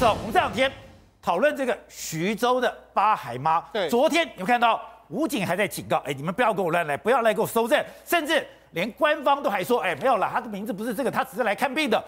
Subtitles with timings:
[0.00, 0.72] 总，我们这两天
[1.20, 3.60] 讨论这个徐州的八海妈。
[3.70, 12.02] 对，昨天你们看到武警还在警告，哎，你们不要跟我乱来，不要来给我搜证，甚至连官方都还说，哎，没有了，他的名字不是这个，他只是来看病的。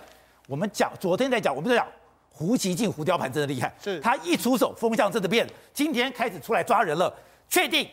[0.47, 1.87] 我们讲，昨天在讲，我们在讲
[2.31, 4.01] 胡锡进胡雕盘真的厉害，是。
[4.01, 7.15] 他一出手，风向真的变，今天开始出来抓人了，
[7.51, 7.87] 确定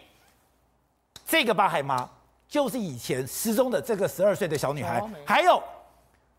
[1.28, 2.10] 这个八海妈
[2.48, 5.62] 就是以前失踪的这个十二岁的小女孩，还有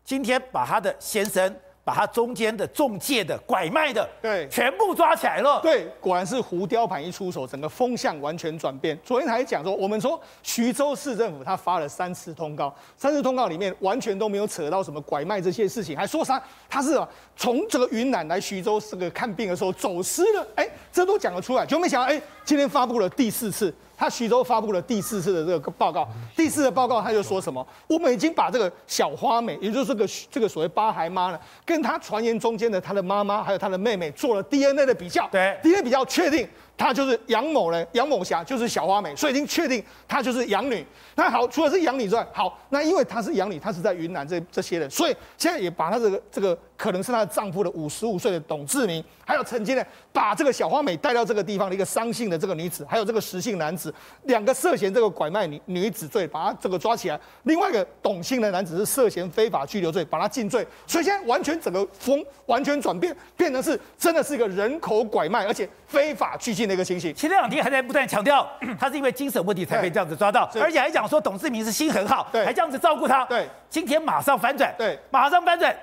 [0.03, 1.55] 今天把她的先生。
[1.83, 5.59] 把他中间的中介的拐卖的，对，全部抓起来了。
[5.61, 8.97] 对，果然是胡雕盘一出手，整个风向完全转变。
[9.03, 16.99] 昨天还讲说，我们说徐州市政府他发了三次通告，三次通告里面完全都没有扯到什么拐卖这些事情，还说啥他是
[17.35, 23.73] 从这个云南来徐州这个看病的时候走失了，哎，这都讲得出来，就没想到哎，今天发布了第四次。
[24.01, 27.63] 他徐州发布了第四次的这个报告，第四次的报告他就说什么？
[27.87, 36.49] 我们已经把这个小花美，也就是这个这个所谓八孩妈呢，跟他传言中间的他的妈妈还有他的妹妹做了 DNA 的比较，对，DNA 比较确定。
[36.77, 40.83] 她就是杨某人，杨某霞就是小花美，所以已经确定她就是养女。
[41.13, 53.93] 那好，除了是养女之外，好，那因为她是养女，她是在云南这这些人，所以现在也把她这个这个可能是她的丈夫的五十五岁的董志明，还有曾经呢把这个小花美带到这个地方的一个商姓的这个女子，还有这个石姓男子，
[54.23, 57.19] 两个涉嫌这个拐卖女女子罪，把他这个抓起来。
[57.43, 60.65] 另外一个董姓的男子是涉嫌非法拘留罪，把他禁罪。
[60.87, 66.61] 所以现在完全整个风完全转变，变成是真的是一个人口拐卖，而且非法拘禁。
[66.61, 68.47] 的一个情形，前两天还在不断强调，
[68.79, 73.25] 他是因为精神问题才被这样子抓到，而且还讲说董志明是心很好，还这样子照顾他。
[73.25, 75.75] 对，今天马上反转，对，马上反转，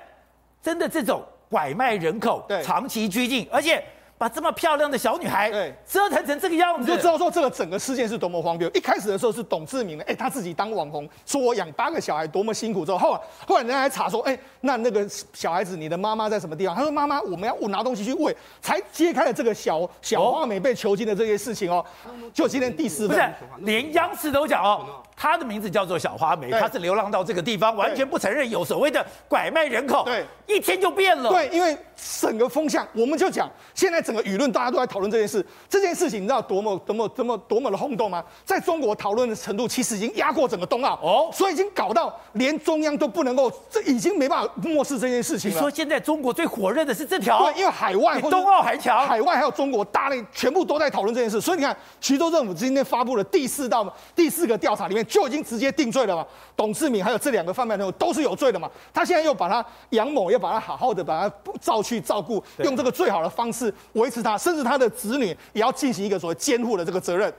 [0.61, 3.83] 真的这种拐卖人口，长期拘禁，而且。
[4.19, 8.69] 把这么漂亮的小女孩对折腾成这个样子，你就知道说这个整个事件是多么荒谬。
[8.71, 12.85] 一开始的时候是董志明哎，他自己当网红，说我养八个小孩多么辛苦。
[12.85, 16.75] 之后后来后来人家还查说，哎，那那个小孩子你的妈妈在什么地方？
[16.75, 21.85] 他说妈妈，我们要我拿东西去喂，才揭开了这个小小花美被囚禁的这些事情哦。
[22.33, 31.29] 就今天第四份，不是连央视都讲哦，她的名字叫做小花梅，他是流浪到这个地方，完全不承认有所谓的拐卖人口，对，一天就变了。
[31.29, 31.77] 对，因为
[32.19, 33.99] 整个风向，我们就讲现在。
[34.09, 38.23] 整个舆论大家都在讨论这件事，这件事情你知道多么多么多么多么的轰动吗？
[38.45, 45.55] 在中国讨论的程度其实已经压过整个冬奥哦，所以已经搞到连中央都不能够，这已经没办法漠视这件事情了。
[45.55, 47.43] 你说现在中国最火热的是这条？
[47.43, 56.25] 对，因为海外比冬奥还强，海外还有中国大内全部都在讨论这件事，所以你看徐州政府今天发布了第四道第四个调查里面就已经直接定罪了嘛，
[56.55, 64.79] 董志敏还有这两个贩卖人都是有罪的嘛，他现在又把他杨某又把他好好的把他照去照顾，用这个最好的方式维持他，甚至他。
[64.79, 67.29] 的子女也要进行一个所谓监护的这个责任，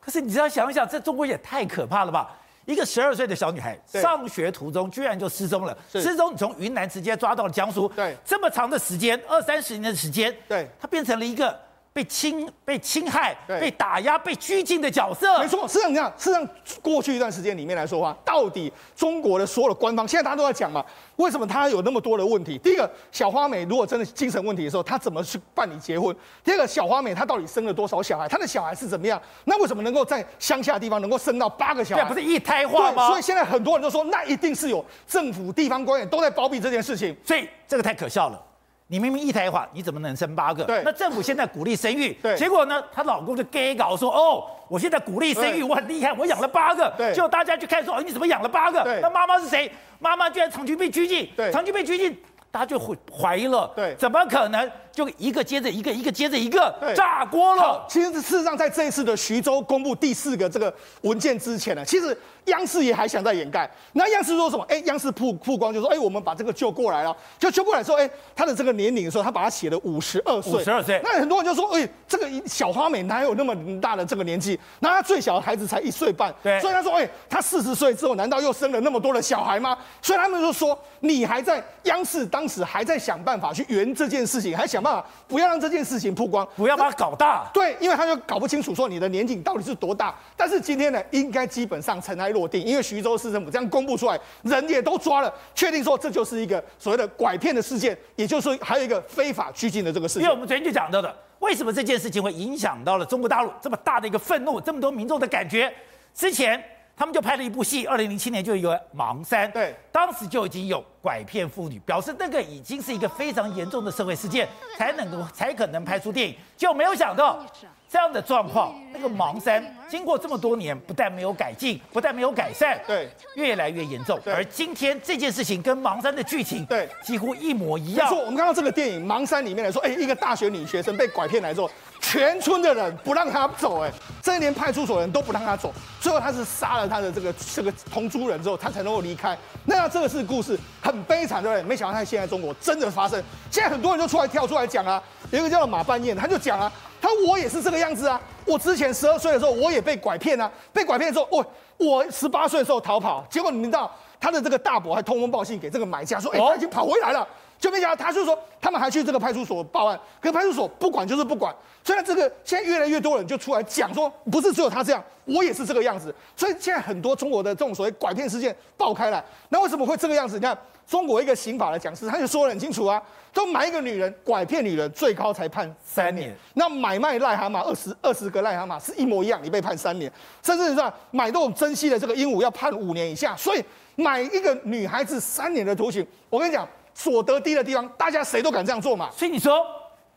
[0.00, 2.34] 可是你只要想一想，这中国也太可怕了吧？
[2.64, 11.54] 一个十二岁的小女孩上学途中居然就失踪了，失踪你从云南直接抓到了江苏，对，这么长的时间，二三十年的时间，对，她变成了一个。
[11.96, 15.66] 被侵、被侵害、被打压、被拘禁的角色，没错。
[15.66, 16.46] 事实上，你看，事实上，
[16.82, 20.84] 过去一段时间里面来说的话，到底中国的所有的官方，现在大家都在讲嘛，
[21.16, 22.58] 为什么他有那么多的问题？
[22.58, 26.14] 第一个，小花美如果真的精神问题的时候，他怎么去办理结婚？
[26.44, 28.28] 第二个，小花美她到底生了多少小孩？
[28.28, 29.18] 她的小孩是怎么样？
[29.46, 32.02] 那为什么能够在乡下地方能够生到八个小孩？
[32.02, 33.06] 对，不是一胎化吗？
[33.08, 37.16] 所以现在很多人都说，那一定是有政府、地方官员都在包庇这件事情。
[37.24, 38.42] 所以这个太可笑了。
[38.88, 40.62] 你明明一胎化，你怎么能生八个？
[40.62, 42.80] 对，那政府现在鼓励生育，对，结果呢？
[42.92, 48.84] 她老公就 gay 搞说，哦，我现在鼓励生育，我很厉害，我养了八个，对，结果大家去看说，哦，你怎么养了八个？
[48.84, 49.70] 对，那妈妈是谁？
[49.98, 52.16] 妈妈居然长期被拘禁，对，长期被拘禁，
[52.52, 54.70] 大家就会怀疑了，对，怎么可能？
[54.96, 57.84] 就一个接着一个，一个接着一个，炸锅了。
[57.86, 63.70] 其实事实上，在这一次的徐州公布第四个这个文件之前呢，其实央视也还想再掩盖。
[63.92, 64.64] 那央视说什么？
[64.70, 67.14] 哎，央视曝曝光就说，哎，我们把这个救过来了。
[67.38, 70.52] 就救过来说，哎，他的这个年龄的时候，他把他写了五十二岁。
[70.54, 70.98] 五十二岁。
[71.04, 74.58] 那很多人就说，哎，这个小花美哪有那么大的这个年纪？
[74.80, 76.34] 那他最小的孩子才一岁半。
[76.42, 76.58] 对。
[76.62, 79.76] 所以他说，哎，他四十岁之后，难道又生了那么多的小孩吗？
[80.00, 85.66] 所以他们就说，你还在央视当时还在想办法去圆这件事情，还想办法不要让这。
[85.76, 87.50] 件事情曝光，不要把它搞大。
[87.52, 90.14] 对，因为他就搞不清楚说你的年纪到底是多大。
[90.34, 100.22] 但是今天呢，应该基本上尘埃落定，因为徐州市政府这样公布出来，人也都抓了，确定说这就是一个所谓的拐骗的事件，也就是说还有一个非法拘禁的这个事情。
[100.22, 105.70] 因为我们昨天就讲到的，为什么这件事情会影响到了中国大陆这么大的一个愤怒，这么多民众的感觉？
[106.14, 106.62] 之前
[106.96, 114.48] 他们就拍了一部戏，二零零七年就有一个《盲山》，对，当时就已经有拐骗妇女，表示那个已经是一个非常严重的社会事件，
[114.78, 117.44] 才能够才可能拍出电影，就没有想到。
[117.88, 124.18] 这样的状况，那个盲山经过这么多年，不但没有改进，不但没有改善，对，越来越严重。
[124.26, 128.10] 而今天这件事情跟盲山的剧情，对，几乎一模一样。
[128.10, 131.70] 没错，我们看到这个电影《盲山》里面来说，哎，一个大学女学生被拐骗来之后，
[132.00, 139.36] 全村的人不让他走，哎，这一连派出所人都不让他走，最后他是杀了他的这个这个同族人之后，他才能够离开。
[139.64, 141.62] 那这个是故事，很悲惨，对不对？
[141.62, 146.70] 没想到在现在中国真的发生，现在很多人就出来跳出来讲啊，有一个叫做马半谚，他就讲啊。
[146.98, 148.20] 他说我也是这个样子啊！
[148.44, 150.50] 我之前十二岁的时候，我也被拐骗啊！
[150.72, 151.46] 被拐骗之后，我
[151.76, 153.88] 我十八岁的时候逃跑，结果你们知道，
[154.18, 157.26] 他的这个大伯还通风报信给这个买家说，哎，他已经跑回来了。
[157.58, 161.54] 就没想到，他就说他们还去这个派出所报案，可派出所不管就是不管。
[161.82, 166.12] 所以这个现在越来越多人就出来讲说，不是只有他这样，我也是这个样子。
[166.34, 170.34] 所以现在很多中国的这种所谓拐骗事件爆开来，那为什么会这个样子？
[170.34, 170.56] 你看
[170.86, 173.00] 中国一个刑法的讲师他就说得很清楚啊，
[173.32, 176.34] 说买一个女人拐骗女人，最高才判三年。
[176.54, 180.10] 那买卖癞蛤蟆二十二十个癞蛤蟆是一模一样，你被判三年。
[180.42, 183.36] 甚至是说买这种珍稀的这个鹦鹉要判五年以下。
[183.36, 183.64] 所以
[183.94, 186.68] 买一个女孩子三年的徒刑，我跟你讲。
[186.98, 189.10] 所得低的地方，大家谁都敢这样做嘛。
[189.14, 189.66] 所以你说，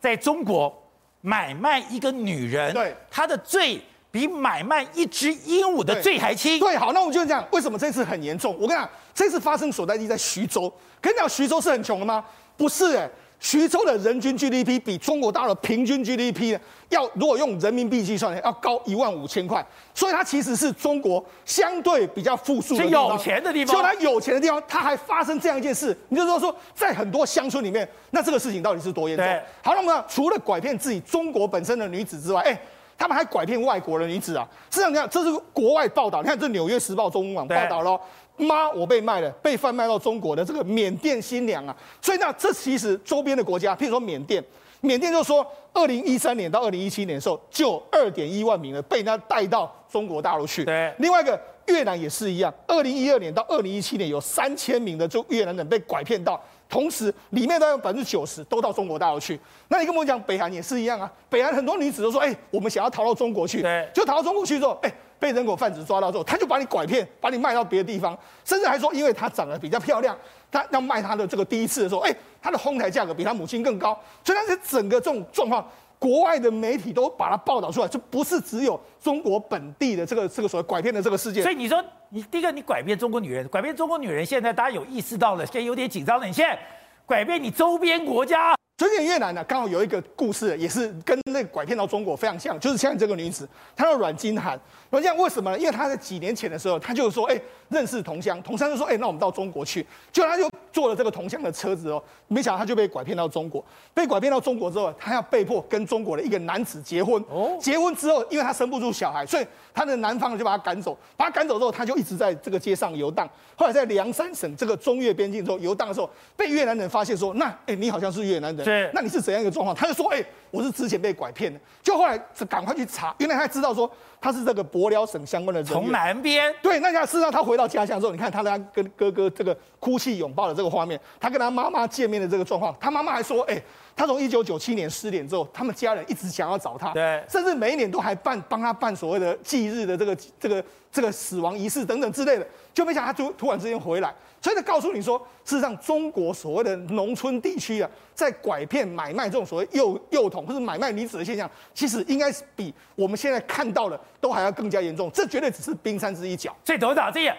[0.00, 0.74] 在中国
[1.20, 3.78] 买卖一个女人，对，她的罪
[4.10, 6.58] 比买卖一只鹦鹉的罪还轻。
[6.58, 8.54] 对，好，那我们就这样，为什么这次很严重？
[8.58, 10.72] 我跟你讲，这次发生所在地在徐州。
[11.02, 12.24] 跟你讲，徐州是很穷的吗？
[12.56, 13.10] 不是，哎。
[13.40, 16.60] 徐州的人均 GDP 比中国大陆平均 GDP 呢，
[16.90, 19.64] 要如果用人民币计算呢，要高一万五千块，
[19.94, 23.74] 所以它其实是中国相对比较富庶的地方，有钱的地方。
[23.74, 29.26] 就它有钱的地方，它还发生这样一件事，你就说说，在很多乡村里面，那这个事情到底是多严重？
[29.62, 32.60] 好，那么除了拐骗自己中国本身的女子之外，哎，
[32.98, 34.46] 他们还拐骗外国的女子啊。
[34.68, 37.98] 事实上，你看，这是国外报道，你看这《纽约时报》中文网报道喽。
[38.40, 44.42] 妈，我被卖了，被贩卖到中国的这个缅甸新娘啊，所以那这其实周边的国家，譬如说缅甸，
[44.80, 50.64] 缅甸就说，二零一三年到二零一七年的时候，就二点一万名的被人家带到中国大陆去。
[50.64, 59.38] 对，另外一个越南也是一样，二零一二年到二零一七年有三千名的就越南人被拐骗到，同时里面大概百分之九十都到中国大陆去。
[59.68, 64.92] 那你跟我讲，北韩也是一样啊，北韩很多女子都说，哎，我们想要逃到中国去，对，就逃到中国去之后，哎。
[65.20, 70.16] 被人口贩子抓到之后，他就把你拐骗，把你卖到别的地方，甚至还说，因为她长得比较漂亮，
[70.50, 75.64] 他要卖她的这个第一次的时候，哎，她的哄抬价格比她母亲更高，所以他是整个这种状况，
[75.98, 81.42] 国外的媒体都把它报道出来，就不是只有中国本地的这个这个所谓拐骗的这个事件。
[81.42, 86.58] 所以你说，你第一个你拐骗中国女人，拐骗中国女人，现在大家有意识到了，现在有点紧张了，你现在
[87.04, 88.59] 拐骗你周边国家。
[88.80, 93.46] 最近越南呢，刚好有一个故事，也是跟那个拐骗到中国非常像，就是像这个女子，
[93.76, 94.58] 她叫阮金涵。
[94.88, 95.58] 阮金涵为什么呢？
[95.58, 97.38] 因为她在几年前的时候，她就说，哎，
[97.68, 99.86] 认识同乡，同乡就说，哎，那我们到中国去。
[100.10, 103.62] 结果她就坐了这个同乡的车子哦，没想到她就被拐骗到中国。
[103.92, 107.22] 被拐骗到中国之后，她要被迫跟中国的一个男子结婚。
[107.28, 110.96] 哦，结婚之后，因为她生不出小孩，所以她的男方就把她赶走。
[111.18, 113.28] 把她赶走之后，她就一直在这个街上游荡。
[113.56, 118.69] 后来在凉山省这个中越边境之后游荡的时候，被越南人发现说，那，哎，你好像是越南人。
[118.70, 119.74] 是，那你是怎样一个状况？
[119.74, 122.18] 他就说：“哎、我是之前被拐骗的。”就后来
[122.48, 123.90] 赶快去查，原来他知道说
[124.20, 125.80] 他是这个博辽省相关的人员。
[125.80, 126.54] 从南边。
[126.62, 133.62] 对，那下事实上他回到家乡之后，你看他跟他跟哥哥这个哭泣拥抱的这个画面，他跟他妈妈见面的这个状况，他妈妈还说：“哎、欸，
[133.96, 155.10] 他从一九九七年失联之后，他们家人一直想要找他，对，甚至每一年都还办帮他办所谓的忌日的这个这个这个死亡仪式等等之类的，就没想到他突突然之间回来。”所以他告诉你说，事实上中国所谓的农村地区啊，在拐骗、买卖这种所谓幼幼童或者买卖女子的现象，其实应该是比我们现在看到的都还要更加严重。
[155.12, 156.54] 这绝对只是冰山之一角。
[156.64, 157.36] 所以董事长，这样，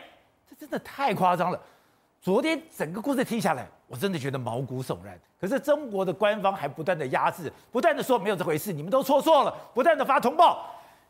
[0.50, 1.60] 这真的太夸张了。
[2.22, 5.20] 昨天整个故事听下来，我真的觉得毛骨悚然。
[5.40, 10.66] 可是中国的官方还不断的压制，不断的说没有这回事，你们都错错了，不断的发通报。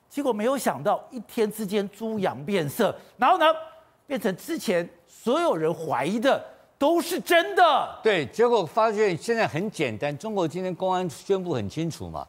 [0.10, 3.46] 结果没有想到，一天之间猪羊变色，然后呢，
[4.06, 4.88] 变成之前。
[5.24, 6.44] 所有人怀疑的
[6.80, 10.18] 都是真的，对，结果发现现在很简单。
[10.18, 12.28] 中国今天公安宣布很清楚嘛，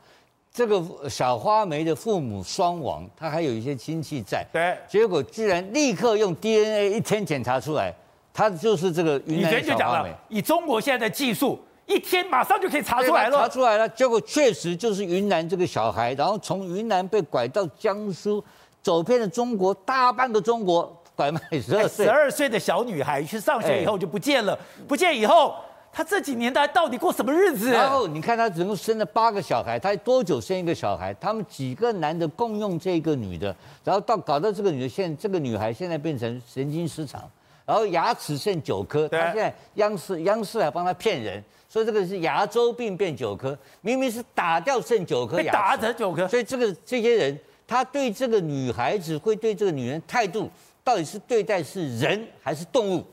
[0.52, 4.44] 这个小花梅的父母双亡，她还有一些亲戚在。
[4.52, 7.94] 对，结果居然立刻用 DNA 一天检查出来，
[8.34, 10.14] 她就是这个云南小花梅。
[10.28, 13.38] 以中国现在的技术，一天马上就可以查出来了。
[13.38, 18.44] 查出来了，结果确实就是云南这个小孩，然后从云南被拐到江苏，
[18.82, 20.94] 走遍了中国大半个中国。
[21.14, 25.54] 拐卖十二岁，十二岁的小女孩去上学以后就不见了，不见以后，
[25.92, 27.70] 他这几年他到底过什么日子？
[27.70, 31.12] 然后你看他总共生了八个小孩，他多久生一个小孩？
[31.14, 37.30] 他们几个男的共用这个女的，然后到搞到这个女的现在这个女孩现在变成神经失常，
[37.66, 50.48] 然后牙齿剩九颗，他现在央视央视还帮他骗人，说这个是牙周病变九颗，明明是打掉剩九颗牙，打成九颗，所以这个这些人他对这个女孩子会对这个女人态度
[50.82, 53.04] 到底是对待是人还是动物？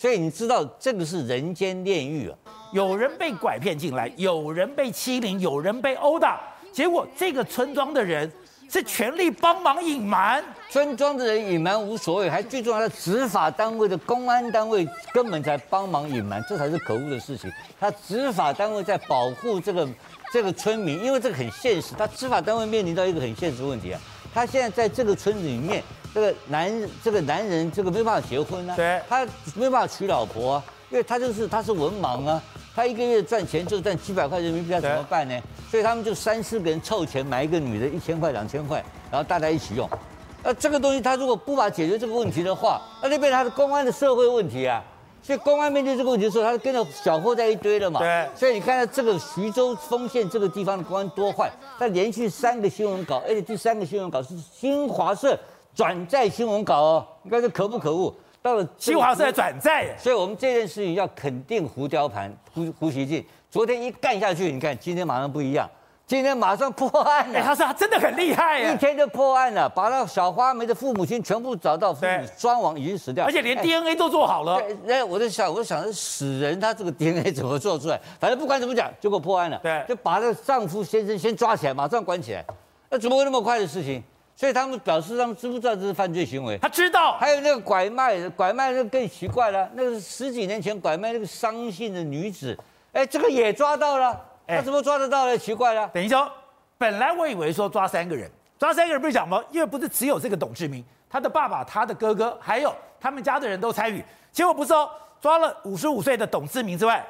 [0.00, 2.34] 所以你知道这个是人间炼狱啊！
[2.72, 6.40] 有人被拐骗进来，有人被欺凌，有人被殴打，
[6.72, 8.32] 结果这个村庄的人
[8.66, 10.42] 是全力帮忙隐瞒。
[10.70, 17.52] 村庄的人隐瞒无所谓，还最重要的执法单位的公安单位根本在帮忙隐瞒，这才是可恶的事情。
[17.78, 19.86] 他执法单位在保护这个
[20.32, 24.00] 这个村民，因为这个很现实，他执法单位面临到一个很现实的问题啊，
[24.32, 25.82] 他现在在这个村子里面。
[26.12, 29.24] 这个男，这个男人，这个没办法结婚啊，对，他
[29.54, 32.42] 没办法娶老婆啊，因为他就是他是文盲啊，
[32.74, 35.40] 他一个月赚钱就赚几百块人民币，要怎么办呢？
[35.70, 39.88] 所以他们就三四个人凑钱买一个女的，一千块两千块，然后大家一起用。
[40.42, 44.82] 那这个东西他如果不把解决这个问题的话，那就变成他的公安的社会问题啊。
[45.22, 48.00] 所以公安面对这个问题的时候，他就跟着搅和在一堆了嘛。
[48.00, 48.28] 对。
[48.34, 51.48] 所以你看到这个徐州丰县这个地方的公安多坏，
[51.78, 55.38] 他连续三个新闻稿，而且第三个新闻稿是新华社。
[55.80, 58.14] 转载新闻稿哦，你看这可不可恶？
[58.42, 63.24] 到了新华社转载，所以我们这件事情要肯定胡雕盘、胡胡锡进。
[63.50, 65.66] 昨天一干下去，你看今天马上不一样，
[66.06, 67.38] 今天马上破案了。
[67.38, 74.60] 哎，他说他真的很厉害，一天就破案了，把那小花梅的父母亲全部找到，父母双亡已经死掉，而且连 DNA 都做好了。
[74.84, 77.98] 那，我在想，我在想，死人他这个 DNA 怎么做出来？
[78.20, 79.58] 反正不管怎么讲，结果破案了。
[79.62, 82.44] 对，就把那个丈夫先生先抓起来，马上关起来。
[82.90, 84.02] 那怎么会那么快的事情？
[84.40, 86.56] 所以他们表示，他们知不知道这是犯罪行为？
[86.56, 87.12] 他知道。
[87.18, 89.70] 还有那个拐卖，拐卖那个更奇怪了。
[89.74, 92.56] 那个十几年前拐卖那个伤姓的女子，
[92.94, 94.18] 哎，这个也抓到了。
[94.46, 95.36] 他怎么抓得到呢？
[95.36, 95.86] 奇怪了。
[95.92, 96.26] 等于说，
[96.78, 99.44] 本来我以为说抓三个人，抓三个人不是讲吗？
[99.50, 104.02] 因为不是只有这个董志明，他的爸爸、他的哥哥，还有他们家的人都参与。
[104.32, 104.88] 结果不是哦，
[105.20, 107.06] 抓了五十五岁的董志明之外，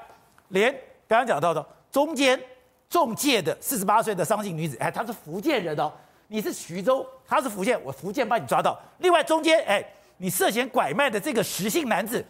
[0.48, 0.72] 连
[1.06, 2.40] 刚刚讲到的中间
[2.88, 5.92] 中介的四十八岁的伤姓女子，哎，她是福建人哦。
[6.32, 8.78] 你是徐州，他是福建，我福建帮你抓到。
[8.98, 9.84] 另外中间，哎，
[10.18, 12.24] 你涉嫌拐卖的这个石姓男子，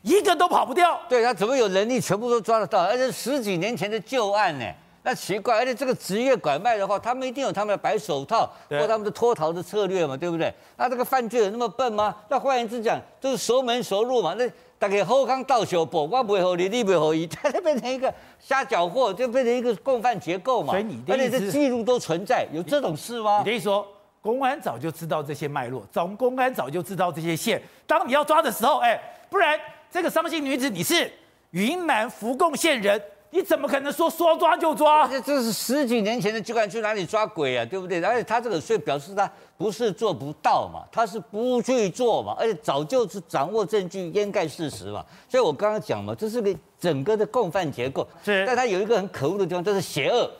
[0.00, 0.98] 一个都跑不掉。
[1.10, 2.82] 对，他怎么有能力全部都抓得到？
[2.84, 4.64] 而且十几年前的旧案呢？
[5.02, 5.58] 那奇怪。
[5.58, 10.50] 而且这个职业拐卖的话，他们一定有他们的白手套或他们的脱逃的策略嘛，对不对？
[10.78, 12.16] 那这个犯罪有那么笨吗？
[12.30, 14.32] 那换言之讲，就是熟门熟路嘛。
[14.38, 14.50] 那
[14.84, 20.74] 大概后康倒手不，我不会和你，你不会和伊， 他就变成一个瞎搅和，就变成一个共犯结构嘛。
[20.74, 23.38] 所以你的意思，而且这记录都存在，有这种事吗？
[23.38, 23.86] 你的意思说，
[24.20, 27.62] 公安早就知道这些脉络，总公安早就知道这些线。
[27.86, 29.00] 当你要抓的时候，哎，
[29.30, 29.58] 不然
[29.90, 31.10] 这个伤心女子你是
[31.52, 33.00] 云南福贡县人。
[33.34, 35.08] 你怎么可能说说抓就抓？
[35.08, 38.00] 这这是十几年前的，就敢去哪里抓鬼啊，对不对？
[38.00, 45.04] 而且他这个所以表示他不是做不到嘛，他是不去做嘛，而且早就是掌握证据掩盖事实嘛。
[45.28, 48.44] 所以我刚刚讲嘛，这是个整个的共犯结构，是。
[48.46, 50.30] 但他有一个很可恶的地方，就是邪恶。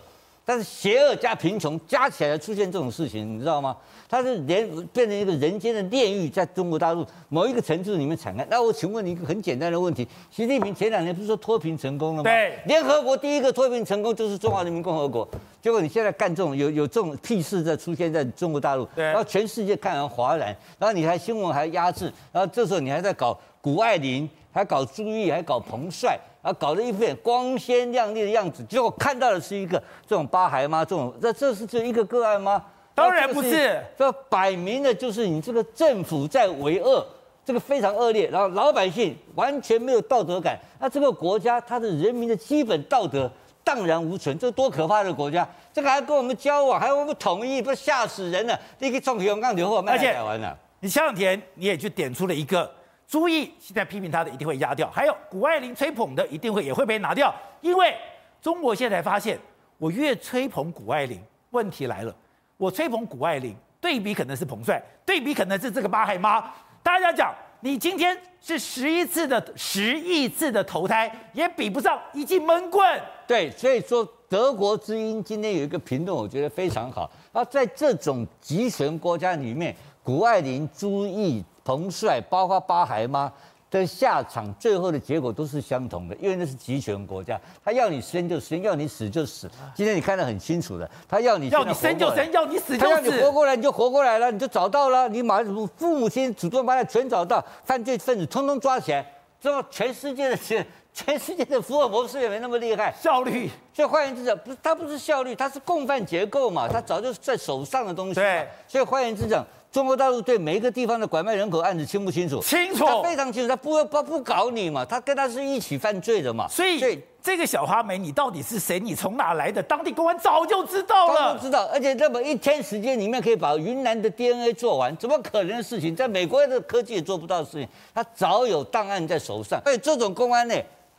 [0.45, 3.77] 但是邪恶加贫穷加起来出现这种事情，你知道吗？
[4.09, 8.47] 它是连变成一个人间的炼狱，在中国大陆某一个城市里面产开。
[8.51, 12.31] 那我请问你一个很简单的问题：习近平前两年不是说脱贫成功了吗？
[12.31, 15.27] 对，联合国第一个脱贫成功就是中华人民共和国。
[15.63, 26.19] 结果你现在干这种有有这种屁事在出现在中国大陆，然后全世界看完哗然，然后你还新闻还压制，然后这时候你还在搞谷爱凌，还搞朱毅，还搞彭帅。
[26.41, 30.85] 啊，搞得一副光鲜亮丽的样子，结果看到的是一个这种八孩吗？
[30.85, 32.63] 这种这这是这一个个案吗？
[32.95, 37.03] 当然不是，这摆明的就是你这个政府在为恶，
[37.47, 43.31] 这个非常恶劣，然后老百姓完全没有道德感，那这个国家它的人民的基本道德
[43.65, 45.49] 荡然无存，这多可怕的国家！
[45.73, 48.61] 这个还跟我们交往，还跟我们统一，不是吓死人了？
[48.79, 50.55] 你可以从香港流货卖台湾了。
[50.81, 52.71] 你前两天你也就点出了一个。
[53.07, 57.95] 朱毅现在批评他的一定会压掉，还有谷爱凌吹捧的一定会也会被拿掉，因为
[58.41, 59.39] 中国现在发现，
[59.79, 61.21] 我越吹捧谷爱凌，
[61.51, 62.15] 问题来了，
[62.57, 73.01] 我吹捧谷爱凌，对比可能是彭帅，对比可能是这个八海妈，大家讲，你今天是十一次的十亿次的投胎，也比不上一记闷棍。
[73.27, 81.45] 对，所以说德国之音今天有一个评论，我觉得非常好，啊，在这种集权国家里面，谷爱凌、朱毅。
[81.65, 83.33] 彭帅，包括巴孩妈
[83.71, 89.51] 的下场，最后的结果都是相同的，因为那是集权国家，他要你生就生，要你死就死。
[89.75, 92.79] 今天你看得很清楚的，他要你要你生就生，要你死就死。
[92.79, 99.05] 他要你活过来，你就活过来了，你就找到了，你马上父母亲主动把他全找到，犯罪分子通通抓起来，
[99.41, 100.37] 之后全世界的
[100.95, 103.51] 全世界的福尔摩斯也没那么厉害，效率。
[103.73, 108.15] 所以换言之讲，不是它不是效率，他是共犯结构嘛，他早就在手上的东西。
[108.15, 108.49] 对。
[108.69, 109.45] 所以换言之讲，
[109.75, 112.41] 中国大陆对每一个地方的拐卖人口案子清不清楚？
[112.41, 112.85] 清楚。
[112.85, 116.47] 他非常清楚，他不不不搞你嘛，他跟他是一起犯罪的嘛。
[116.47, 118.79] 所以，所以这个小花梅，你到底是谁？
[118.79, 119.61] 你从哪来的？
[119.61, 121.69] 当地公安早就知道了，都知道。
[121.73, 125.97] 而且这么一天时间里面可以把云南的 DNA 做完，怎么可能的事情？
[125.97, 129.61] 在美国的科技也做不到的事情，他早有档案在手上。
[129.65, 130.55] 所以这种公安呢？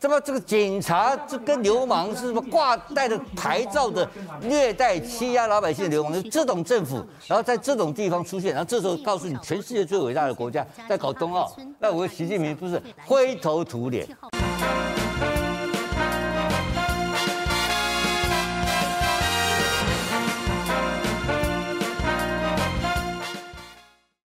[0.05, 4.07] 那么这个警察这跟流氓是什么挂带着牌照的
[4.39, 6.13] 虐待欺压老百姓的流氓？
[6.13, 14.07] 就这种政府，然后在这种地方出现，然后这时候告诉你，全世界最伟大的国家在搞冬奥，那我习近平不是灰头土脸？